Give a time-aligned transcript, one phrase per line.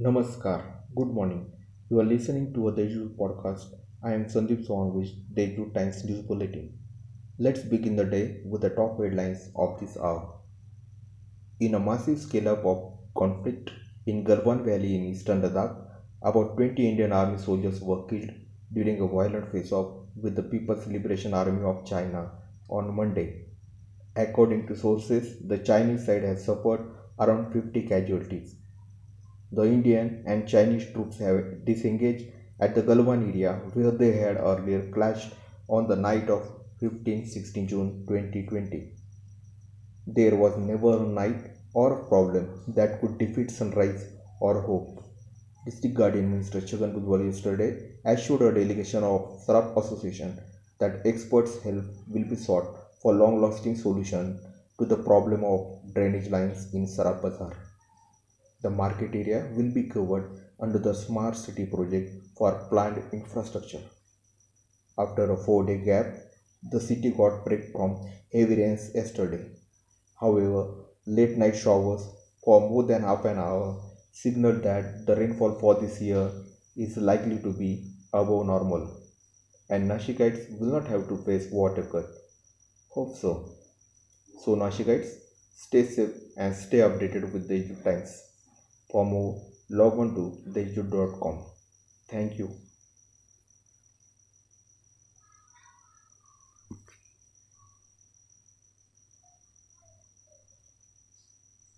[0.00, 0.62] Namaskar,
[0.94, 1.50] good morning.
[1.90, 3.72] You are listening to a Deshdoot podcast.
[4.00, 6.78] I am Sandeep Sawan with Deshdoot Times News Bulletin.
[7.36, 10.34] Let's begin the day with the top headlines of this hour.
[11.58, 13.72] In a massive scale up of conflict
[14.06, 15.74] in Galwan Valley in eastern Ladakh,
[16.22, 18.30] about 20 Indian Army soldiers were killed
[18.72, 22.30] during a violent face off with the People's Liberation Army of China
[22.68, 23.46] on Monday.
[24.14, 26.88] According to sources, the Chinese side has suffered
[27.18, 28.54] around 50 casualties.
[29.50, 32.26] The Indian and Chinese troops have disengaged
[32.60, 35.32] at the Galwan area where they had earlier clashed
[35.68, 36.42] on the night of
[36.82, 38.92] 15-16 June 2020.
[40.06, 44.06] There was never a night or a problem that could defeat sunrise
[44.40, 45.02] or hope.
[45.64, 50.38] District Guardian Minister Chhagan Bhujbal yesterday assured a delegation of Saraf Association
[50.78, 52.68] that experts' help will be sought
[53.00, 54.40] for long-lasting solution
[54.78, 57.67] to the problem of drainage lines in Saraf Bazar.
[58.62, 63.82] The market area will be covered under the Smart City project for planned infrastructure.
[64.98, 66.06] After a four day gap,
[66.70, 69.44] the city got break from heavy rains yesterday.
[70.20, 70.74] However,
[71.06, 72.08] late night showers
[72.44, 73.80] for more than half an hour
[74.12, 76.30] signaled that the rainfall for this year
[76.76, 78.90] is likely to be above normal
[79.70, 82.06] and Nashikites will not have to face water cut.
[82.90, 83.50] Hope so.
[84.44, 85.10] So Nashikites,
[85.54, 88.27] stay safe and stay updated with the Deshdoot Times.
[88.90, 91.44] For more, log on to deshdoot.com.
[92.08, 92.50] Thank you.